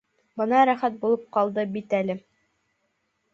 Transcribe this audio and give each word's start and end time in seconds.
—Бына 0.41 0.61
рәхәт 0.69 0.95
булып 1.03 1.27
ҡалды 1.37 1.67
бит 1.77 1.95
әле! 1.99 2.17